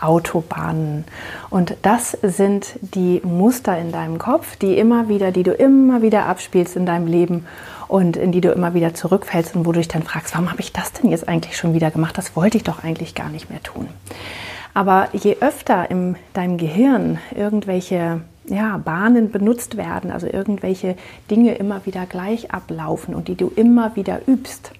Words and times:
Autobahnen. 0.00 1.04
Und 1.50 1.76
das 1.82 2.12
sind 2.22 2.74
die 2.80 3.20
Muster 3.24 3.78
in 3.78 3.92
deinem 3.92 4.18
Kopf, 4.18 4.56
die 4.56 4.76
immer 4.78 5.08
wieder, 5.08 5.32
die 5.32 5.42
du 5.42 5.52
immer 5.52 6.02
wieder 6.02 6.26
abspielst 6.26 6.76
in 6.76 6.86
deinem 6.86 7.06
Leben 7.06 7.46
und 7.88 8.16
in 8.16 8.32
die 8.32 8.40
du 8.40 8.50
immer 8.50 8.74
wieder 8.74 8.94
zurückfällst 8.94 9.54
und 9.54 9.66
wo 9.66 9.72
du 9.72 9.78
dich 9.78 9.88
dann 9.88 10.02
fragst, 10.02 10.34
warum 10.34 10.50
habe 10.50 10.60
ich 10.60 10.72
das 10.72 10.92
denn 10.92 11.10
jetzt 11.10 11.28
eigentlich 11.28 11.56
schon 11.56 11.74
wieder 11.74 11.90
gemacht? 11.90 12.18
Das 12.18 12.36
wollte 12.36 12.56
ich 12.56 12.64
doch 12.64 12.82
eigentlich 12.82 13.14
gar 13.14 13.28
nicht 13.28 13.50
mehr 13.50 13.62
tun. 13.62 13.88
Aber 14.74 15.08
je 15.12 15.36
öfter 15.40 15.90
in 15.90 16.16
deinem 16.32 16.58
Gehirn 16.58 17.18
irgendwelche 17.34 18.22
ja, 18.46 18.76
Bahnen 18.78 19.30
benutzt 19.30 19.76
werden, 19.76 20.10
also 20.10 20.26
irgendwelche 20.26 20.96
Dinge 21.30 21.54
immer 21.54 21.86
wieder 21.86 22.06
gleich 22.06 22.50
ablaufen 22.50 23.14
und 23.14 23.28
die 23.28 23.36
du 23.36 23.50
immer 23.54 23.96
wieder 23.96 24.20
übst, 24.26 24.72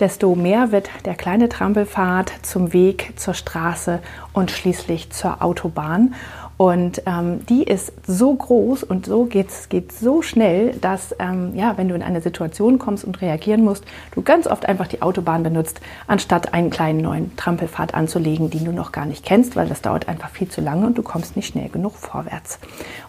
desto 0.00 0.34
mehr 0.34 0.72
wird 0.72 0.90
der 1.04 1.14
kleine 1.14 1.48
Trampelpfad 1.48 2.32
zum 2.42 2.72
Weg, 2.72 3.12
zur 3.16 3.34
Straße 3.34 4.00
und 4.32 4.50
schließlich 4.50 5.10
zur 5.10 5.42
Autobahn. 5.42 6.14
Und 6.56 7.02
ähm, 7.04 7.44
die 7.46 7.64
ist 7.64 7.92
so 8.06 8.34
groß 8.34 8.82
und 8.82 9.04
so 9.04 9.24
geht's, 9.24 9.68
geht 9.68 9.92
so 9.92 10.22
schnell, 10.22 10.72
dass 10.80 11.14
ähm, 11.18 11.54
ja, 11.54 11.76
wenn 11.76 11.88
du 11.88 11.94
in 11.94 12.02
eine 12.02 12.22
Situation 12.22 12.78
kommst 12.78 13.04
und 13.04 13.20
reagieren 13.20 13.62
musst, 13.62 13.84
du 14.12 14.22
ganz 14.22 14.46
oft 14.46 14.66
einfach 14.66 14.86
die 14.86 15.02
Autobahn 15.02 15.42
benutzt, 15.42 15.80
anstatt 16.06 16.54
einen 16.54 16.70
kleinen 16.70 17.02
neuen 17.02 17.36
Trampelpfad 17.36 17.94
anzulegen, 17.94 18.48
den 18.48 18.64
du 18.64 18.72
noch 18.72 18.92
gar 18.92 19.04
nicht 19.04 19.24
kennst, 19.24 19.54
weil 19.54 19.68
das 19.68 19.82
dauert 19.82 20.08
einfach 20.08 20.30
viel 20.30 20.48
zu 20.48 20.62
lange 20.62 20.86
und 20.86 20.96
du 20.96 21.02
kommst 21.02 21.36
nicht 21.36 21.48
schnell 21.48 21.68
genug 21.68 21.94
vorwärts. 21.96 22.58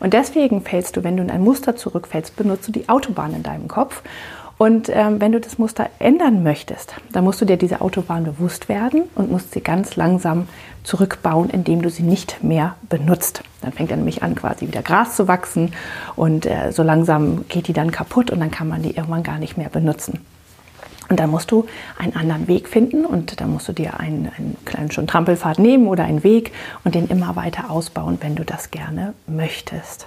Und 0.00 0.12
deswegen 0.12 0.62
fällst 0.62 0.96
du, 0.96 1.04
wenn 1.04 1.16
du 1.16 1.22
in 1.22 1.30
ein 1.30 1.44
Muster 1.44 1.76
zurückfällst, 1.76 2.34
benutzt 2.34 2.66
du 2.66 2.72
die 2.72 2.88
Autobahn 2.88 3.34
in 3.34 3.44
deinem 3.44 3.68
Kopf 3.68 4.02
und 4.58 4.88
ähm, 4.88 5.20
wenn 5.20 5.32
du 5.32 5.40
das 5.40 5.58
Muster 5.58 5.90
ändern 5.98 6.42
möchtest, 6.42 6.94
dann 7.12 7.24
musst 7.24 7.40
du 7.40 7.44
dir 7.44 7.58
diese 7.58 7.82
Autobahn 7.82 8.24
bewusst 8.24 8.68
werden 8.68 9.02
und 9.14 9.30
musst 9.30 9.52
sie 9.52 9.60
ganz 9.60 9.96
langsam 9.96 10.48
zurückbauen, 10.82 11.50
indem 11.50 11.82
du 11.82 11.90
sie 11.90 12.02
nicht 12.02 12.42
mehr 12.42 12.76
benutzt. 12.88 13.42
Dann 13.60 13.72
fängt 13.72 13.90
er 13.90 13.98
nämlich 13.98 14.22
an, 14.22 14.34
quasi 14.34 14.66
wieder 14.66 14.82
Gras 14.82 15.16
zu 15.16 15.28
wachsen 15.28 15.72
und 16.14 16.46
äh, 16.46 16.72
so 16.72 16.82
langsam 16.82 17.46
geht 17.48 17.68
die 17.68 17.74
dann 17.74 17.90
kaputt 17.90 18.30
und 18.30 18.40
dann 18.40 18.50
kann 18.50 18.68
man 18.68 18.82
die 18.82 18.96
irgendwann 18.96 19.22
gar 19.22 19.38
nicht 19.38 19.58
mehr 19.58 19.68
benutzen. 19.68 20.20
Und 21.08 21.20
dann 21.20 21.30
musst 21.30 21.50
du 21.52 21.66
einen 21.98 22.16
anderen 22.16 22.48
Weg 22.48 22.68
finden 22.68 23.04
und 23.04 23.40
dann 23.40 23.52
musst 23.52 23.68
du 23.68 23.72
dir 23.72 24.00
einen, 24.00 24.30
einen 24.36 24.56
kleinen 24.64 24.90
schon 24.90 25.06
Trampelpfad 25.06 25.58
nehmen 25.58 25.86
oder 25.86 26.04
einen 26.04 26.24
Weg 26.24 26.52
und 26.82 26.94
den 26.94 27.06
immer 27.08 27.36
weiter 27.36 27.70
ausbauen, 27.70 28.18
wenn 28.20 28.34
du 28.34 28.44
das 28.44 28.70
gerne 28.70 29.14
möchtest. 29.26 30.06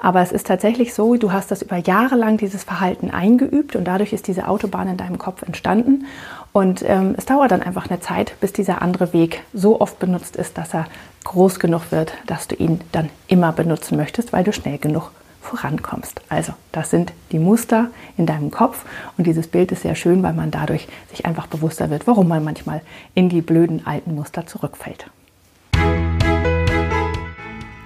Aber 0.00 0.22
es 0.22 0.32
ist 0.32 0.46
tatsächlich 0.46 0.94
so, 0.94 1.16
du 1.16 1.30
hast 1.30 1.50
das 1.50 1.62
über 1.62 1.76
Jahre 1.76 2.16
lang 2.16 2.38
dieses 2.38 2.64
Verhalten 2.64 3.10
eingeübt 3.10 3.76
und 3.76 3.84
dadurch 3.84 4.12
ist 4.12 4.26
diese 4.26 4.48
Autobahn 4.48 4.88
in 4.88 4.96
deinem 4.96 5.18
Kopf 5.18 5.42
entstanden. 5.42 6.06
Und 6.52 6.82
ähm, 6.86 7.14
es 7.16 7.26
dauert 7.26 7.50
dann 7.50 7.62
einfach 7.62 7.88
eine 7.88 8.00
Zeit, 8.00 8.34
bis 8.40 8.52
dieser 8.52 8.82
andere 8.82 9.12
Weg 9.12 9.42
so 9.52 9.80
oft 9.80 9.98
benutzt 9.98 10.36
ist, 10.36 10.58
dass 10.58 10.74
er 10.74 10.86
groß 11.24 11.60
genug 11.60 11.92
wird, 11.92 12.14
dass 12.26 12.48
du 12.48 12.56
ihn 12.56 12.80
dann 12.92 13.10
immer 13.28 13.52
benutzen 13.52 13.96
möchtest, 13.96 14.32
weil 14.32 14.42
du 14.42 14.52
schnell 14.52 14.78
genug 14.78 15.12
vorankommst. 15.42 16.20
Also, 16.28 16.52
das 16.72 16.90
sind 16.90 17.12
die 17.32 17.38
Muster 17.38 17.88
in 18.16 18.26
deinem 18.26 18.50
Kopf 18.50 18.84
und 19.16 19.26
dieses 19.26 19.46
Bild 19.46 19.72
ist 19.72 19.82
sehr 19.82 19.94
schön, 19.94 20.22
weil 20.22 20.32
man 20.32 20.50
dadurch 20.50 20.88
sich 21.10 21.26
einfach 21.26 21.46
bewusster 21.46 21.90
wird, 21.90 22.06
warum 22.06 22.28
man 22.28 22.44
manchmal 22.44 22.82
in 23.14 23.28
die 23.28 23.42
blöden 23.42 23.86
alten 23.86 24.14
Muster 24.14 24.46
zurückfällt. 24.46 25.06